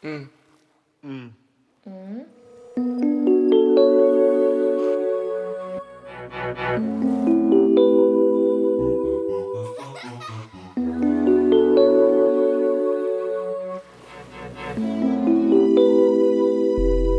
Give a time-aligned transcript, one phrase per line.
[0.00, 0.28] Hum.
[1.02, 1.32] Hum.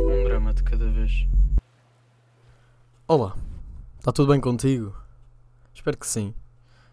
[0.07, 1.27] Um drama de cada vez.
[3.05, 3.35] Olá,
[3.97, 4.95] está tudo bem contigo?
[5.73, 6.33] Espero que sim.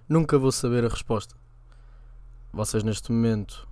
[0.09, 1.37] Nunca vou saber a resposta.
[2.53, 3.69] Vocês neste momento,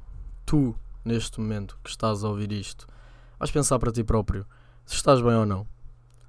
[0.46, 2.86] tu neste momento que estás a ouvir isto,
[3.38, 4.46] vais pensar para ti próprio
[4.86, 5.66] se estás bem ou não.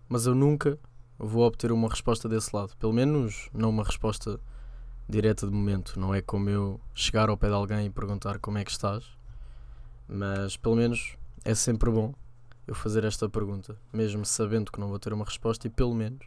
[0.08, 0.78] Mas eu nunca
[1.18, 2.76] vou obter uma resposta desse lado.
[2.78, 4.40] Pelo menos não uma resposta
[5.08, 6.00] direta de momento.
[6.00, 9.06] Não é como eu chegar ao pé de alguém e perguntar como é que estás.
[10.08, 12.14] Mas pelo menos é sempre bom
[12.68, 16.26] eu fazer esta pergunta, mesmo sabendo que não vou ter uma resposta e pelo menos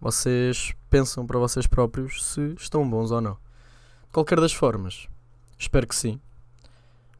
[0.00, 3.34] vocês pensam para vocês próprios se estão bons ou não.
[3.34, 5.08] De qualquer das formas,
[5.58, 6.20] espero que sim.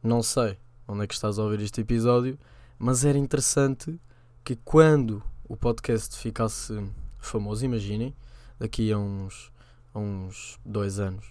[0.03, 2.37] Não sei onde é que estás a ouvir este episódio,
[2.79, 3.99] mas era interessante
[4.43, 6.73] que quando o podcast ficasse
[7.19, 8.15] famoso, imaginem,
[8.57, 9.51] daqui a uns,
[9.93, 11.25] a uns dois anos,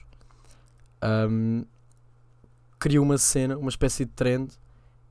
[1.03, 1.65] um,
[2.79, 4.53] criou uma cena, uma espécie de trend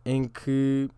[0.06, 0.90] em que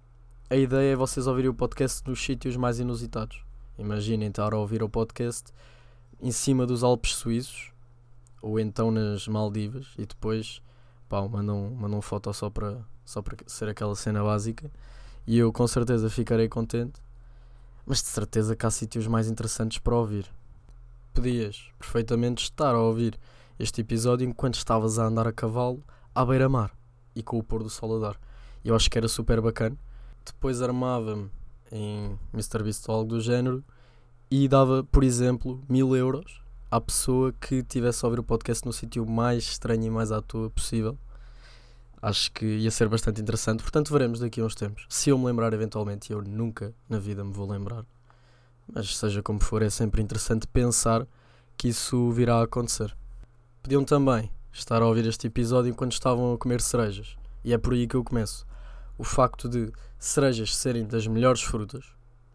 [0.47, 3.43] a ideia é vocês ouvirem o podcast nos sítios mais inusitados.
[3.75, 5.51] Imaginem estar a ouvir o podcast
[6.21, 7.71] em cima dos Alpes Suíços
[8.39, 10.61] ou então nas Maldivas e depois
[11.11, 14.71] pá, mandam, mandam foto só para, só ser aquela cena básica
[15.27, 17.01] e eu com certeza ficarei contente,
[17.85, 20.25] mas de certeza que há sítios mais interessantes para ouvir.
[21.13, 23.19] Podias perfeitamente estar a ouvir
[23.59, 25.83] este episódio enquanto estavas a andar a cavalo
[26.15, 26.71] à beira-mar
[27.13, 28.19] e com o pôr do sol a dar.
[28.63, 29.75] Eu acho que era super bacana.
[30.25, 31.29] Depois armava-me
[31.69, 33.61] em MrBeast ou algo do género
[34.29, 36.40] e dava, por exemplo, mil euros
[36.71, 40.21] à pessoa que tivesse a ouvir o podcast no sítio mais estranho e mais à
[40.21, 40.97] toa possível.
[42.01, 44.85] Acho que ia ser bastante interessante, portanto veremos daqui a uns tempos.
[44.87, 47.85] Se eu me lembrar eventualmente, eu nunca na vida me vou lembrar,
[48.73, 51.05] mas seja como for, é sempre interessante pensar
[51.57, 52.95] que isso virá a acontecer.
[53.61, 57.73] Podiam também estar a ouvir este episódio enquanto estavam a comer cerejas, e é por
[57.73, 58.47] aí que eu começo.
[58.97, 61.85] O facto de cerejas serem das melhores frutas,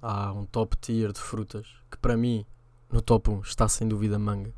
[0.01, 2.45] há um top tier de frutas que para mim
[2.91, 4.53] no top 1 está sem dúvida manga.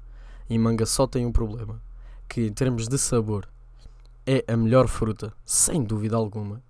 [0.48, 1.82] E manga só tem um problema,
[2.28, 3.48] que em termos de sabor
[4.26, 6.62] é a melhor fruta, sem dúvida alguma.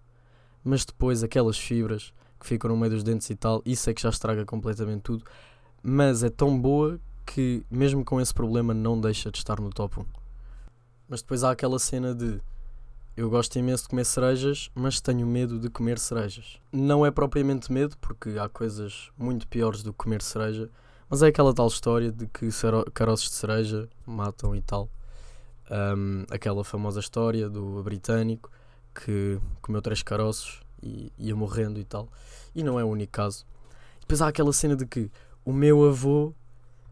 [0.64, 4.02] Mas depois aquelas fibras que ficam no meio dos dentes e tal, isso é que
[4.02, 5.24] já estraga completamente tudo.
[5.82, 10.00] Mas é tão boa que mesmo com esse problema não deixa de estar no top
[10.00, 10.06] 1.
[11.08, 12.40] Mas depois há aquela cena de
[13.16, 16.60] eu gosto imenso de comer cerejas, mas tenho medo de comer cerejas.
[16.70, 20.70] Não é propriamente medo, porque há coisas muito piores do que comer cereja,
[21.08, 22.48] mas é aquela tal história de que
[22.92, 24.88] caroços de cereja matam e tal.
[25.70, 28.50] Um, aquela famosa história do britânico
[28.94, 32.08] que comeu três caroços e ia morrendo e tal.
[32.54, 33.46] E não é o único caso.
[34.00, 35.10] Depois há aquela cena de que
[35.44, 36.32] o meu avô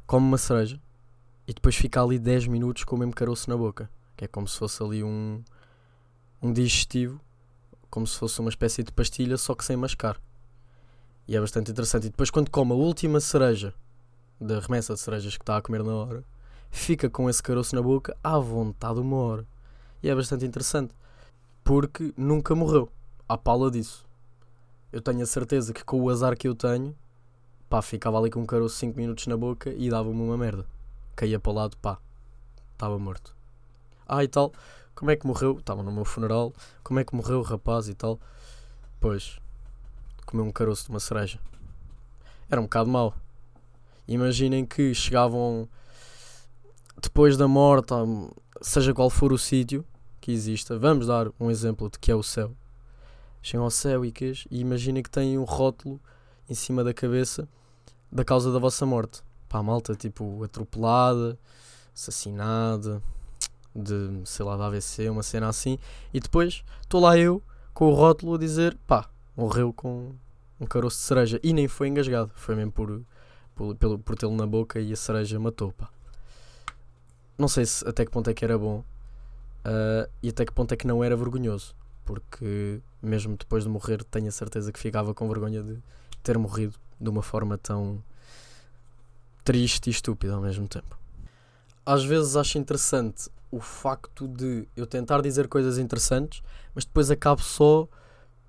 [0.07, 0.81] come uma cereja
[1.47, 3.91] e depois fica ali 10 minutos com o mesmo caroço na boca.
[4.17, 5.43] Que é como se fosse ali um,
[6.43, 7.21] um digestivo,
[7.91, 10.19] como se fosse uma espécie de pastilha, só que sem mascar.
[11.29, 12.07] E é bastante interessante.
[12.07, 13.75] E depois, quando come a última cereja
[14.41, 16.25] da remessa de cerejas que está a comer na hora,
[16.71, 19.47] fica com esse caroço na boca à vontade uma hora.
[20.03, 20.95] E é bastante interessante,
[21.65, 22.91] porque nunca morreu.
[23.29, 24.07] À pala disso.
[24.93, 26.95] Eu tenho a certeza que com o azar que eu tenho,
[27.69, 30.65] pá, ficava ali com um caroço 5 minutos na boca e dava-me uma merda.
[31.17, 31.99] Caía para o lado, pá,
[32.73, 33.35] estava morto.
[34.07, 34.53] Ah, e tal,
[34.95, 35.59] como é que morreu?
[35.59, 36.53] Estava no meu funeral,
[36.85, 38.21] como é que morreu o rapaz e tal?
[39.01, 39.39] Pois,
[40.25, 41.41] comeu um caroço de uma cereja.
[42.49, 43.15] Era um bocado mau.
[44.09, 45.69] Imaginem que chegavam
[47.01, 47.93] depois da morte,
[48.63, 49.85] seja qual for o sítio
[50.21, 52.53] que exista, vamos dar um exemplo de que é o céu.
[53.43, 56.01] Chegam ao céu e queijo e imaginem que têm um rótulo
[56.49, 57.49] em cima da cabeça
[58.11, 59.23] da causa da vossa morte.
[59.49, 61.39] Pá, malta, tipo, atropelada,
[61.95, 63.01] assassinada,
[63.75, 65.79] de, sei lá, da AVC, uma cena assim.
[66.13, 67.43] E depois estou lá eu
[67.73, 70.15] com o rótulo a dizer, pá, morreu com
[70.59, 71.41] um caroço de cereja.
[71.43, 73.03] E nem foi engasgado, foi mesmo por,
[73.57, 75.91] por, por, por tê-lo na boca e a cereja matou, pá.
[77.37, 80.73] Não sei se até que ponto é que era bom uh, e até que ponto
[80.73, 81.75] é que não era vergonhoso.
[82.05, 85.77] Porque mesmo depois de morrer tenho a certeza que ficava com vergonha de
[86.23, 88.01] ter morrido de uma forma tão
[89.43, 90.97] triste e estúpida ao mesmo tempo.
[91.85, 96.43] Às vezes acho interessante o facto de eu tentar dizer coisas interessantes,
[96.75, 97.89] mas depois acabo só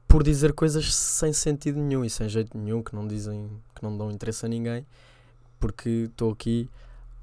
[0.07, 3.97] por dizer coisas sem sentido nenhum e sem jeito nenhum, que não dizem, que não
[3.97, 4.85] dão interesse a ninguém,
[5.59, 6.69] porque estou aqui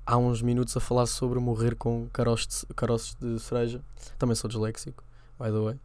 [0.06, 3.80] há uns minutos a falar sobre morrer com caroços de, de cereja.
[4.18, 5.02] Também sou disléxico,
[5.38, 5.80] by the way.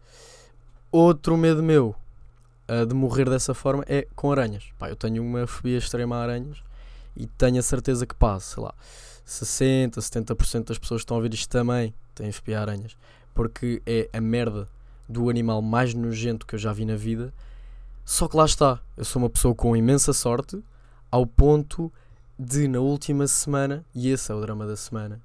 [0.92, 1.96] Outro medo meu
[2.68, 4.66] uh, de morrer dessa forma é com aranhas.
[4.78, 6.64] Pá, eu tenho uma fobia extrema a aranhas
[7.16, 8.74] e tenho a certeza que passa, sei lá,
[9.26, 12.98] 60, 70% das pessoas que estão a ouvir isto também têm fobia a aranhas.
[13.34, 14.68] Porque é a merda
[15.08, 17.34] do animal mais nojento que eu já vi na vida.
[18.10, 20.60] Só que lá está, eu sou uma pessoa com imensa sorte,
[21.12, 21.94] ao ponto
[22.40, 25.22] de na última semana, e esse é o drama da semana,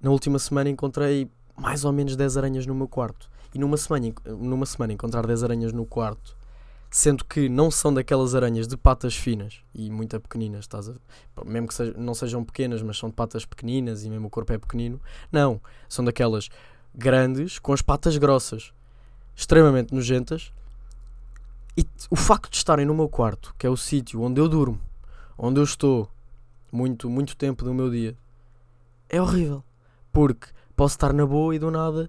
[0.00, 1.28] na última semana encontrei
[1.58, 3.28] mais ou menos 10 aranhas no meu quarto.
[3.52, 6.36] E numa semana, numa semana encontrar 10 aranhas no quarto,
[6.92, 10.94] sendo que não são daquelas aranhas de patas finas e muito pequeninas, estás a...
[11.44, 14.52] mesmo que sejam, não sejam pequenas, mas são de patas pequeninas e mesmo o corpo
[14.52, 15.00] é pequenino,
[15.32, 16.50] não, são daquelas
[16.94, 18.72] grandes com as patas grossas,
[19.34, 20.52] extremamente nojentas.
[22.08, 24.80] O facto de estarem no meu quarto, que é o sítio onde eu durmo,
[25.36, 26.08] onde eu estou
[26.72, 28.16] muito, muito tempo do meu dia,
[29.08, 29.62] é horrível.
[30.12, 32.08] Porque posso estar na boa e do nada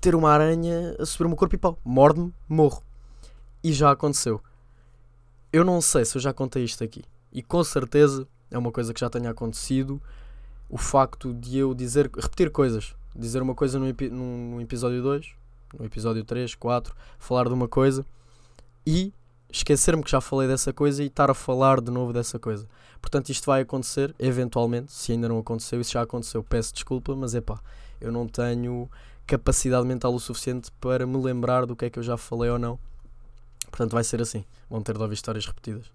[0.00, 2.82] ter uma aranha a subir o meu corpo e pau, morde-me, morro.
[3.62, 4.40] E já aconteceu.
[5.52, 7.04] Eu não sei se eu já contei isto aqui.
[7.32, 10.00] E com certeza é uma coisa que já tenha acontecido.
[10.68, 12.94] O facto de eu dizer, repetir coisas.
[13.14, 15.34] Dizer uma coisa no, no episódio 2,
[15.78, 18.06] no episódio 3, 4, falar de uma coisa
[18.86, 19.12] e
[19.50, 22.66] esquecer-me que já falei dessa coisa e estar a falar de novo dessa coisa.
[23.00, 27.34] Portanto, isto vai acontecer, eventualmente, se ainda não aconteceu, se já aconteceu, peço desculpa, mas
[27.34, 27.58] é pá,
[28.00, 28.88] eu não tenho
[29.26, 32.58] capacidade mental o suficiente para me lembrar do que é que eu já falei ou
[32.58, 32.78] não.
[33.70, 34.44] Portanto, vai ser assim.
[34.68, 35.86] Vão ter de ouvir histórias repetidas.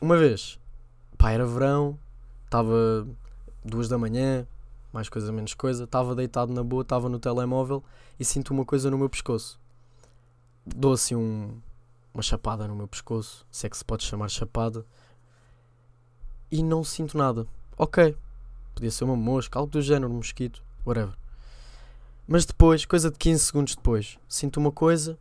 [0.00, 0.58] Uma vez,
[1.16, 1.98] pá, era verão,
[2.44, 3.06] estava
[3.64, 4.46] duas da manhã,
[4.92, 7.82] mais coisa menos coisa, estava deitado na boa, estava no telemóvel
[8.20, 9.58] e sinto uma coisa no meu pescoço.
[10.64, 11.58] Dou assim um,
[12.16, 14.86] uma chapada no meu pescoço, se é que se pode chamar chapada,
[16.50, 17.46] e não sinto nada.
[17.76, 18.16] Ok,
[18.74, 21.14] podia ser uma mosca, algo do género, um mosquito, whatever.
[22.26, 25.18] Mas depois, coisa de 15 segundos depois, sinto uma coisa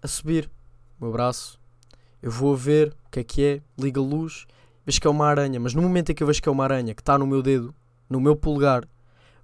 [0.00, 0.50] a subir
[0.98, 1.60] o meu braço.
[2.22, 4.46] Eu vou a ver o que é que é, ligo a luz,
[4.86, 6.64] vejo que é uma aranha, mas no momento em que eu vejo que é uma
[6.64, 7.74] aranha que está no meu dedo,
[8.08, 8.88] no meu polegar,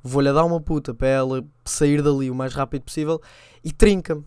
[0.03, 3.21] vou-lhe dar uma puta para ela sair dali o mais rápido possível
[3.62, 4.25] e trinca-me.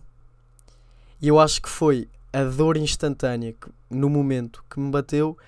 [1.22, 5.38] E eu acho que foi a dor instantânea que, no momento que me bateu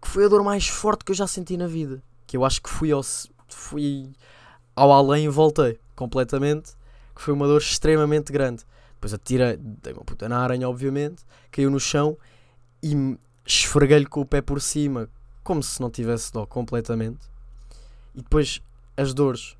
[0.00, 2.02] que foi a dor mais forte que eu já senti na vida.
[2.26, 3.02] Que eu acho que fui ao,
[3.48, 4.10] fui
[4.74, 6.74] ao além e voltei completamente.
[7.14, 8.64] Que foi uma dor extremamente grande.
[8.94, 12.16] Depois atirei, dei uma puta na aranha, obviamente, caiu no chão
[12.80, 15.08] e esfreguei-lhe com o pé por cima,
[15.42, 17.20] como se não tivesse dó completamente.
[18.14, 18.62] E depois
[18.96, 19.56] as dores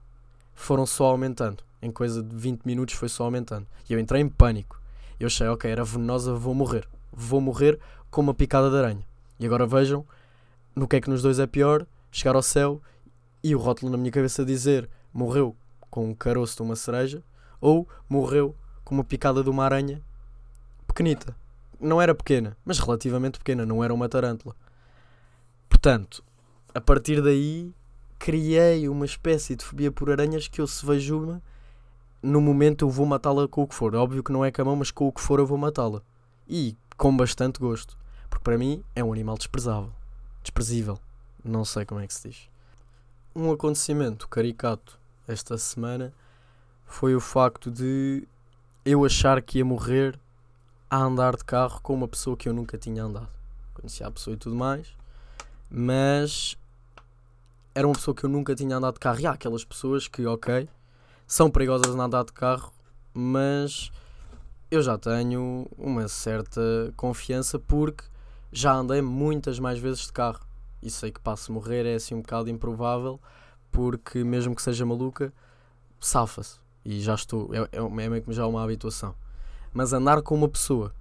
[0.54, 1.62] foram só aumentando.
[1.81, 3.66] Em coisa de 20 minutos foi só aumentando.
[3.88, 4.81] E eu entrei em pânico.
[5.22, 6.88] Eu achei, ok, era venenosa, vou morrer.
[7.12, 7.78] Vou morrer
[8.10, 9.06] com uma picada de aranha.
[9.38, 10.04] E agora vejam
[10.74, 12.82] no que é que nos dois é pior, chegar ao céu
[13.40, 15.54] e o rótulo na minha cabeça dizer morreu
[15.88, 17.22] com um caroço de uma cereja
[17.60, 20.02] ou morreu com uma picada de uma aranha
[20.88, 21.36] pequenita.
[21.78, 24.56] Não era pequena, mas relativamente pequena, não era uma tarântula.
[25.68, 26.25] Portanto,
[26.75, 27.72] a partir daí
[28.18, 31.42] criei uma espécie de fobia por aranhas que eu se vejo uma,
[32.22, 33.94] no momento eu vou matá-la com o que for.
[33.94, 36.02] Óbvio que não é com a mão, mas com o que for eu vou matá-la.
[36.48, 37.96] E com bastante gosto.
[38.30, 39.92] Porque para mim é um animal desprezável
[40.42, 40.98] desprezível.
[41.44, 42.48] Não sei como é que se diz.
[43.34, 46.12] Um acontecimento caricato esta semana
[46.84, 48.26] foi o facto de
[48.84, 50.18] eu achar que ia morrer
[50.90, 53.28] a andar de carro com uma pessoa que eu nunca tinha andado.
[53.73, 54.88] Conhecia a pessoa e tudo mais,
[55.70, 56.56] mas
[57.75, 59.20] era uma pessoa que eu nunca tinha andado de carro.
[59.20, 60.68] E há aquelas pessoas que, ok,
[61.32, 62.70] são perigosas na andar de carro,
[63.14, 63.90] mas
[64.70, 66.60] eu já tenho uma certa
[66.94, 68.04] confiança porque
[68.52, 70.46] já andei muitas mais vezes de carro.
[70.82, 73.18] E sei que passo morrer é assim um bocado improvável
[73.70, 75.32] porque mesmo que seja maluca
[75.98, 76.58] safa-se.
[76.84, 79.14] E já estou é, é, é meio que já uma habituação.
[79.72, 80.94] Mas andar com uma pessoa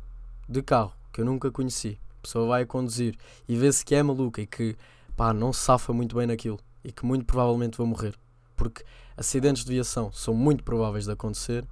[0.48, 3.18] de carro que eu nunca conheci a pessoa vai a conduzir
[3.50, 4.78] e vê-se que é maluca e que
[5.18, 8.16] pá, não safa muito bem naquilo e que muito provavelmente vou morrer
[8.62, 8.86] porque
[9.18, 11.66] acidentes de viação são muito prováveis de acontecer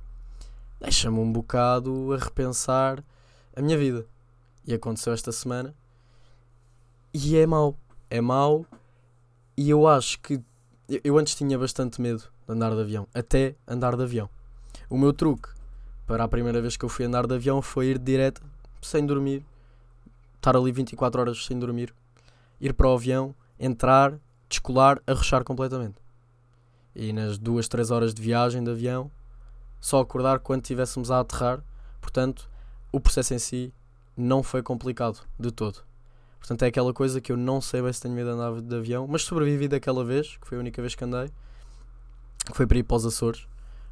[0.79, 3.03] deixa-me um bocado a repensar
[3.55, 4.07] a minha vida
[4.65, 5.75] e aconteceu esta semana.
[7.13, 7.75] E é mau.
[8.09, 8.65] É mau.
[9.57, 10.41] E eu acho que.
[11.03, 13.07] Eu antes tinha bastante medo de andar de avião.
[13.13, 14.29] Até andar de avião.
[14.89, 15.49] O meu truque
[16.07, 18.41] para a primeira vez que eu fui andar de avião foi ir direto,
[18.81, 19.45] sem dormir.
[20.35, 21.93] Estar ali 24 horas sem dormir.
[22.59, 24.17] Ir para o avião, entrar,
[24.47, 25.95] descolar, arrochar completamente.
[26.99, 29.09] E nas duas, três horas de viagem de avião,
[29.79, 31.63] só acordar quando estivéssemos a aterrar.
[32.01, 32.49] Portanto,
[32.91, 33.73] o processo em si
[34.17, 35.79] não foi complicado de todo.
[36.39, 38.75] Portanto, é aquela coisa que eu não sei bem se tenho medo de andar de
[38.75, 41.31] avião, mas sobrevivi daquela vez, que foi a única vez que andei,
[42.45, 43.47] que foi para ir para os Açores,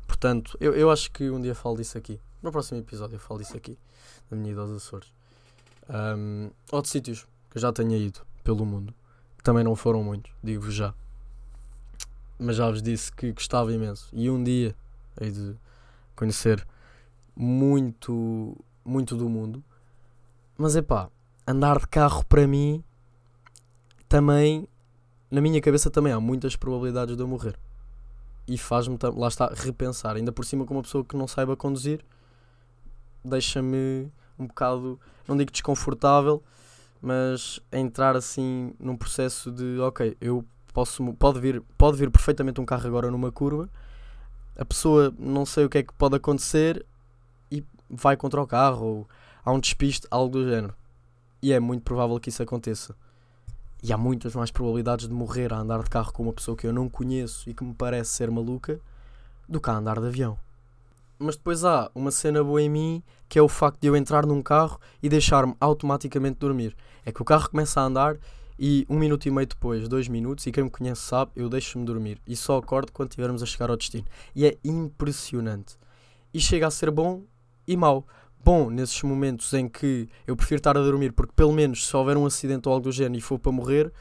[0.07, 2.19] Portanto, eu, eu acho que um dia falo disso aqui.
[2.41, 3.77] No próximo episódio eu falo disso aqui,
[4.29, 5.13] da minha ida aos Açores.
[5.89, 8.93] Um, outros sítios que eu já tenha ido pelo mundo,
[9.37, 10.93] que também não foram muitos, digo-vos já.
[12.39, 14.09] Mas já vos disse que gostava imenso.
[14.13, 14.75] E um dia
[15.19, 15.55] hei de
[16.15, 16.65] conhecer
[17.35, 19.63] muito, muito do mundo.
[20.57, 21.09] Mas é pá,
[21.45, 22.83] andar de carro para mim
[24.09, 24.67] também,
[25.29, 27.57] na minha cabeça também há muitas probabilidades de eu morrer.
[28.47, 30.15] E faz-me, lá está, repensar.
[30.15, 32.03] Ainda por cima com uma pessoa que não saiba conduzir,
[33.23, 36.41] deixa-me um bocado, não digo desconfortável,
[37.01, 40.45] mas entrar assim num processo de, ok, eu
[40.77, 43.67] posso, pode vir, pode vir perfeitamente um carro agora numa curva,
[44.55, 46.85] a pessoa não sei o que é que pode acontecer
[47.49, 49.07] e vai contra o carro, ou
[49.43, 50.75] há um despiste, algo do género.
[51.41, 52.95] E é muito provável que isso aconteça.
[53.81, 56.67] E há muitas mais probabilidades de morrer a andar de carro com uma pessoa que
[56.67, 58.79] eu não conheço e que me parece ser maluca
[59.49, 60.37] do que a andar de avião.
[61.17, 64.27] Mas depois há uma cena boa em mim que é o facto de eu entrar
[64.27, 66.77] num carro e deixar-me automaticamente dormir.
[67.03, 68.15] É que o carro começa a andar
[68.59, 71.85] e um minuto e meio depois, dois minutos, e quem me conhece sabe, eu deixo-me
[71.85, 74.05] dormir e só acordo quando estivermos a chegar ao destino.
[74.35, 75.77] E é impressionante.
[76.33, 77.23] E chega a ser bom
[77.67, 78.05] e mau.
[78.43, 82.15] Bom, nesses momentos em que eu prefiro estar a dormir, porque pelo menos se houver
[82.17, 83.91] um acidente ou algo do género e for para morrer,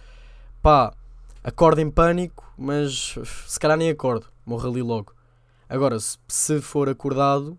[0.62, 0.94] pá,
[1.42, 5.12] acordo em pânico, mas se calhar nem acordo, morro ali logo.
[5.68, 5.98] Agora,
[6.28, 7.58] se, for acordado,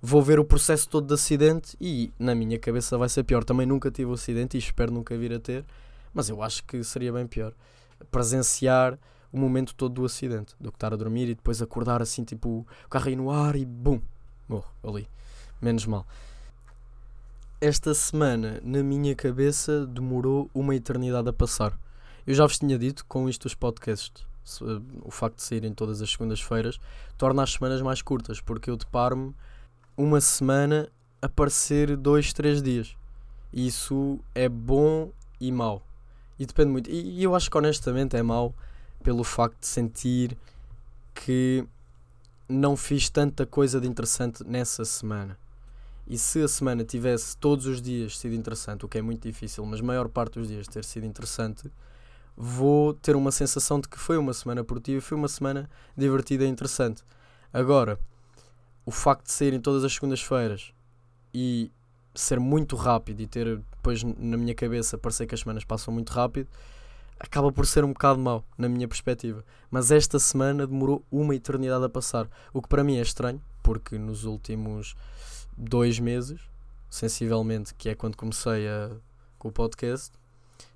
[0.00, 3.42] vou ver o processo todo de acidente e na minha cabeça vai ser pior.
[3.42, 5.64] Também nunca tive o acidente e espero nunca vir a ter,
[6.12, 7.52] mas eu acho que seria bem pior
[8.10, 8.98] presenciar
[9.32, 12.66] o momento todo do acidente do que estar a dormir e depois acordar assim, tipo,
[12.84, 14.00] o carro aí no ar e bum,
[14.48, 15.08] morro ali.
[15.60, 16.06] Menos mal.
[17.60, 21.78] Esta semana, na minha cabeça, demorou uma eternidade a passar.
[22.26, 24.26] Eu já vos tinha dito com isto os podcasts
[25.02, 26.78] o facto de saírem todas as segundas-feiras,
[27.16, 29.34] torna as semanas mais curtas, porque eu deparo-me
[29.96, 30.88] uma semana
[31.20, 32.96] a parecer dois, três dias.
[33.52, 35.82] E isso é bom e mau.
[36.42, 36.90] E depende muito.
[36.90, 38.52] E, e eu acho que honestamente é mau
[39.04, 40.36] pelo facto de sentir
[41.14, 41.64] que
[42.48, 45.38] não fiz tanta coisa de interessante nessa semana.
[46.04, 49.64] E se a semana tivesse todos os dias sido interessante, o que é muito difícil,
[49.64, 51.70] mas maior parte dos dias ter sido interessante,
[52.36, 56.48] vou ter uma sensação de que foi uma semana produtiva, foi uma semana divertida e
[56.48, 57.04] interessante.
[57.52, 58.00] Agora,
[58.84, 60.72] o facto de saírem todas as segundas-feiras
[61.32, 61.70] e
[62.14, 66.10] ser muito rápido e ter depois na minha cabeça parecer que as semanas passam muito
[66.10, 66.48] rápido,
[67.18, 69.44] acaba por ser um bocado mau, na minha perspectiva.
[69.70, 73.96] Mas esta semana demorou uma eternidade a passar, o que para mim é estranho, porque
[73.98, 74.94] nos últimos
[75.56, 76.40] dois meses,
[76.90, 78.90] sensivelmente, que é quando comecei a,
[79.38, 80.12] com o podcast,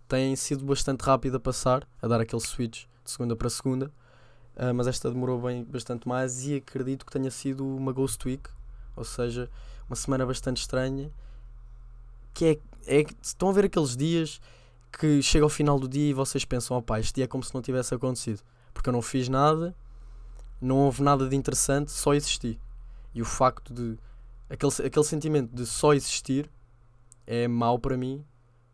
[0.09, 3.91] tem sido bastante rápido a passar, a dar aquele switch de segunda para segunda,
[4.57, 8.49] uh, mas esta demorou bem, bastante mais e acredito que tenha sido uma Ghost Week,
[8.95, 9.51] ou seja,
[9.89, 11.11] uma semana bastante estranha.
[12.37, 14.41] Que é, é estão a ver aqueles dias
[14.93, 17.55] que chega ao final do dia e vocês pensam, opá, este dia é como se
[17.55, 18.41] não tivesse acontecido,
[18.75, 19.75] porque eu não fiz nada,
[20.61, 22.61] não houve nada de interessante, só existi.
[23.15, 23.99] E o facto de
[24.51, 26.51] aquele, aquele sentimento de só existir
[27.27, 28.23] é mau para mim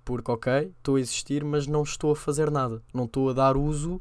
[0.04, 2.82] porque, ok, estou a existir, mas não estou a fazer nada.
[2.92, 4.00] Não estou a dar uso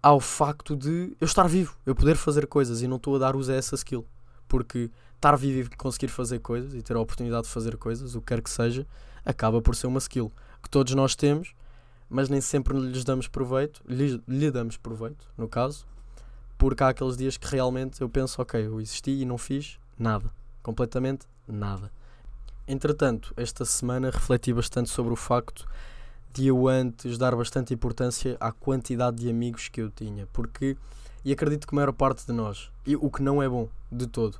[0.00, 3.36] ao facto de eu estar vivo, eu poder fazer coisas e não estou a dar
[3.36, 4.06] uso a essa skill.
[4.50, 8.20] Porque estar vivo e conseguir fazer coisas e ter a oportunidade de fazer coisas, o
[8.20, 8.84] que quer que seja,
[9.24, 11.54] acaba por ser uma skill que todos nós temos,
[12.08, 15.86] mas nem sempre lhes damos proveito, lhe, lhe damos proveito, no caso,
[16.58, 20.30] porque há aqueles dias que realmente eu penso, ok, eu existi e não fiz nada,
[20.62, 21.92] completamente nada.
[22.66, 25.66] Entretanto, esta semana refleti bastante sobre o facto
[26.32, 30.76] de eu antes dar bastante importância à quantidade de amigos que eu tinha, porque
[31.24, 34.06] e acredito que a maior parte de nós, e o que não é bom de
[34.06, 34.38] todo,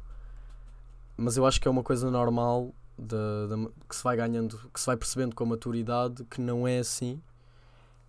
[1.17, 3.17] mas eu acho que é uma coisa normal de,
[3.49, 6.79] de, que se vai ganhando, que se vai percebendo com a maturidade que não é
[6.79, 7.21] assim.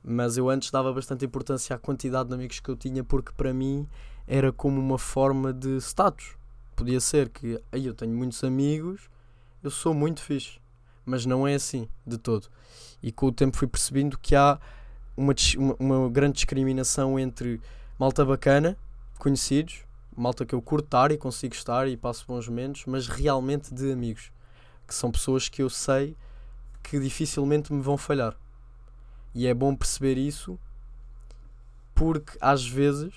[0.04, 3.54] Mas eu antes dava bastante importância à quantidade de amigos que eu tinha, porque para
[3.54, 3.88] mim
[4.26, 6.36] era como uma forma de status.
[6.76, 9.12] Podia ser que aí eu tenho muitos amigos
[9.64, 10.60] eu sou muito fixe.
[11.06, 12.48] Mas não é assim, de todo.
[13.02, 14.60] E com o tempo fui percebendo que há
[15.16, 17.60] uma, uma, uma grande discriminação entre
[18.02, 18.76] malta bacana,
[19.20, 19.86] conhecidos,
[20.18, 23.92] malta que eu curto estar e consigo estar e passo bons momentos, mas realmente de
[23.92, 24.32] amigos.
[24.88, 26.18] Que são pessoas que eu sei
[26.82, 28.36] que dificilmente me vão falhar.
[29.36, 30.58] E é bom perceber isso
[31.94, 33.14] porque às vezes,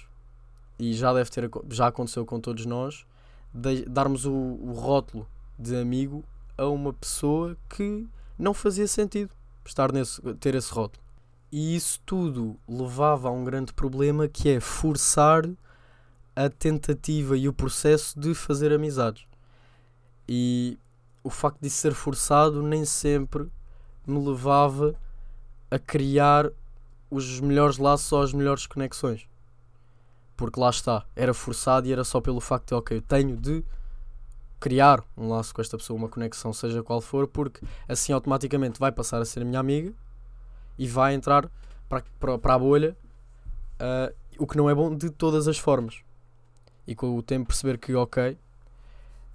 [0.79, 3.07] e já deve ter já aconteceu com todos nós,
[3.55, 5.27] de, darmos o, o rótulo
[5.59, 6.23] de amigo
[6.59, 8.07] a uma pessoa que
[8.39, 9.31] não fazia sentido
[9.65, 11.04] estar nesse, ter esse rótulo.
[11.57, 15.49] E isso tudo levava a um grande problema que é forçar
[16.35, 19.25] a tentativa e o processo de fazer amizades.
[20.29, 20.77] E
[21.23, 23.49] o facto de ser forçado nem sempre
[24.05, 24.97] me levava
[25.71, 26.51] a criar
[27.09, 29.29] os melhores laços ou as melhores conexões.
[30.37, 33.65] Porque lá está, era forçado e era só pelo facto de, ok, eu tenho de
[34.59, 38.91] criar um laço com esta pessoa, uma conexão, seja qual for, porque assim automaticamente vai
[38.91, 39.95] passar a ser a minha amiga
[40.79, 41.49] e vai entrar
[41.89, 42.97] para, para, para a bolha,
[43.81, 46.03] uh, o que não é bom de todas as formas.
[46.87, 48.37] E com o tempo perceber que, ok,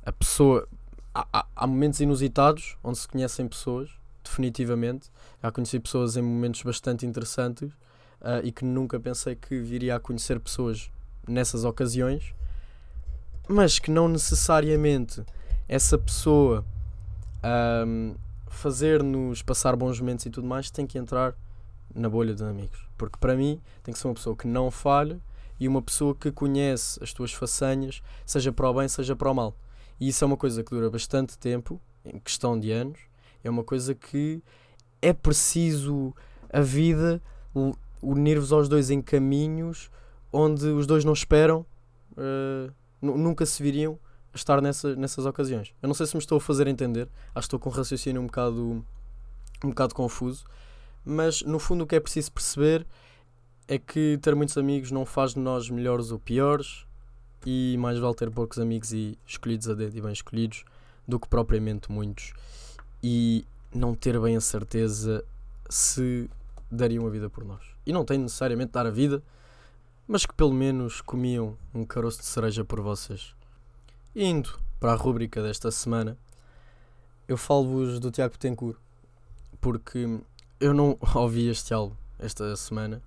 [0.05, 0.67] a pessoa.
[1.13, 3.89] Há, há, há momentos inusitados onde se conhecem pessoas,
[4.23, 5.09] definitivamente.
[5.41, 7.71] Já conheci pessoas em momentos bastante interessantes
[8.21, 10.91] uh, e que nunca pensei que viria a conhecer pessoas
[11.27, 12.33] nessas ocasiões,
[13.47, 15.23] mas que não necessariamente
[15.67, 16.63] essa pessoa
[17.87, 18.15] um,
[18.49, 21.35] fazer-nos passar bons momentos e tudo mais tem que entrar
[21.93, 22.87] na bolha de amigos.
[22.97, 25.19] Porque para mim tem que ser uma pessoa que não falha
[25.59, 29.33] e uma pessoa que conhece as tuas façanhas, seja para o bem, seja para o
[29.33, 29.55] mal.
[29.99, 32.99] E isso é uma coisa que dura bastante tempo, em questão de anos,
[33.43, 34.41] é uma coisa que
[35.01, 36.15] é preciso
[36.51, 37.21] a vida
[38.01, 39.89] unir-vos aos dois em caminhos
[40.31, 41.65] onde os dois não esperam,
[42.13, 43.99] uh, nunca se viriam
[44.33, 45.73] estar nessa, nessas ocasiões.
[45.81, 48.21] Eu não sei se me estou a fazer entender, acho que estou com um raciocínio
[48.21, 48.85] um bocado,
[49.63, 50.45] um bocado confuso,
[51.03, 52.85] mas no fundo o que é preciso perceber
[53.67, 56.85] é que ter muitos amigos não faz de nós melhores ou piores
[57.45, 60.65] e mais vale ter poucos amigos e escolhidos a dedo e bem escolhidos
[61.07, 62.33] do que propriamente muitos
[63.01, 65.23] e não ter bem a certeza
[65.69, 66.29] se
[66.71, 67.61] dariam a vida por nós.
[67.85, 69.21] E não tem necessariamente dar a vida,
[70.07, 73.35] mas que pelo menos comiam um caroço de cereja por vocês.
[74.21, 76.17] Indo para a rúbrica desta semana,
[77.25, 78.75] eu falo-vos do Tiago Betancourt,
[79.61, 80.19] porque
[80.59, 83.01] eu não ouvi este álbum esta semana,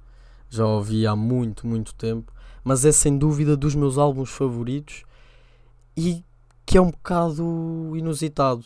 [0.49, 2.33] já ouvi há muito, muito tempo,
[2.65, 5.05] mas é sem dúvida dos meus álbuns favoritos
[5.95, 6.25] e
[6.65, 8.65] que é um bocado inusitado,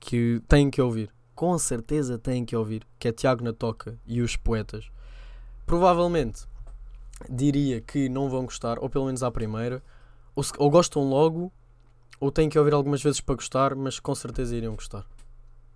[0.00, 1.10] que têm que ouvir.
[1.34, 4.90] Com certeza têm que ouvir, que é Tiago na Toca e os Poetas.
[5.66, 6.46] Provavelmente
[7.28, 9.82] diria que não vão gostar, ou pelo menos à primeira,
[10.34, 11.52] ou, se, ou gostam logo,
[12.18, 15.06] ou têm que ouvir algumas vezes para gostar, mas com certeza iriam gostar.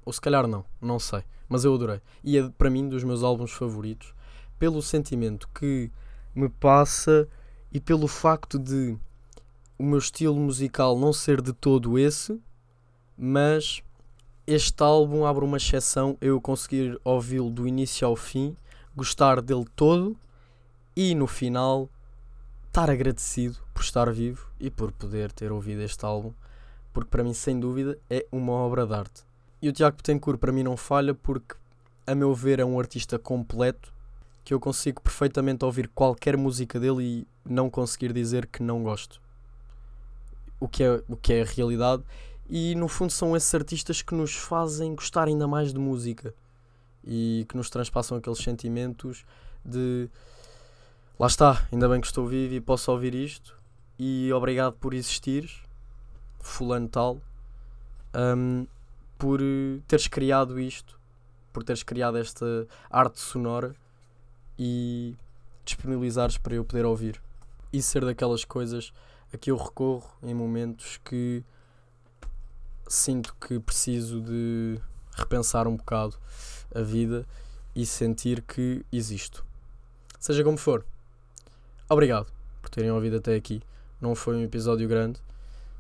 [0.04, 1.22] Ou se calhar não, não sei.
[1.48, 2.00] Mas eu adorei.
[2.22, 4.14] E é para mim dos meus álbuns favoritos,
[4.58, 5.90] pelo sentimento que
[6.34, 7.28] me passa
[7.72, 8.96] e pelo facto de
[9.78, 12.40] o meu estilo musical não ser de todo esse,
[13.16, 13.82] mas
[14.46, 18.56] este álbum abre uma exceção, eu conseguir ouvi-lo do início ao fim,
[18.94, 20.16] gostar dele todo
[20.94, 21.88] e no final
[22.70, 26.32] estar agradecido por estar vivo e por poder ter ouvido este álbum,
[26.92, 29.24] porque para mim, sem dúvida, é uma obra de arte.
[29.60, 31.56] E o Tiago Betancourt para mim não falha porque,
[32.06, 33.92] a meu ver, é um artista completo
[34.44, 39.20] que eu consigo perfeitamente ouvir qualquer música dele e não conseguir dizer que não gosto.
[40.60, 42.04] O que é, o que é a realidade.
[42.48, 46.32] E no fundo são esses artistas que nos fazem gostar ainda mais de música
[47.04, 49.24] e que nos transpassam aqueles sentimentos
[49.64, 50.08] de
[51.20, 53.54] lá está, ainda bem que estou vivo e posso ouvir isto
[53.98, 55.62] e obrigado por existires,
[56.40, 57.20] fulano tal,
[58.14, 58.66] um,
[59.18, 59.38] por
[59.86, 60.98] teres criado isto,
[61.52, 63.76] por teres criado esta arte sonora
[64.58, 65.14] e
[65.62, 67.20] disponibilizares para eu poder ouvir.
[67.70, 68.90] E ser daquelas coisas
[69.30, 71.44] a que eu recorro em momentos que
[72.88, 74.80] sinto que preciso de
[75.12, 76.16] repensar um bocado
[76.74, 77.26] a vida
[77.76, 79.44] e sentir que existo.
[80.18, 80.82] Seja como for,
[81.90, 83.60] obrigado por terem ouvido até aqui.
[84.00, 85.20] Não foi um episódio grande.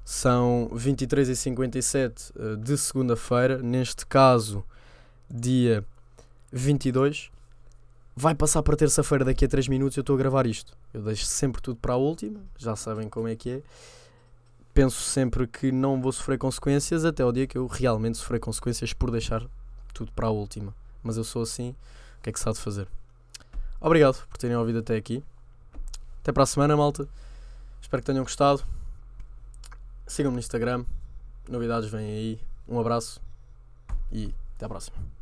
[0.04, 4.64] São 23 e 57 eh, de segunda-feira, neste caso,
[5.30, 5.84] dia
[6.52, 7.30] 22.
[8.16, 9.96] Vai passar para terça-feira daqui a 3 minutos.
[9.96, 10.76] Eu estou a gravar isto.
[10.92, 13.62] Eu deixo sempre tudo para a última, já sabem como é que é.
[14.74, 18.92] Penso sempre que não vou sofrer consequências até o dia que eu realmente sofrer consequências
[18.92, 19.46] por deixar
[19.94, 20.74] tudo para a última.
[21.02, 21.70] Mas eu sou assim,
[22.18, 22.88] o que é que se há de fazer?
[23.80, 25.22] Obrigado por terem ouvido até aqui.
[26.22, 27.08] Até para a semana, malta.
[27.80, 28.62] Espero que tenham gostado.
[30.06, 30.84] Sigam-me no Instagram.
[31.48, 32.40] Novidades vêm aí.
[32.68, 33.20] Um abraço
[34.12, 35.19] e até à próxima.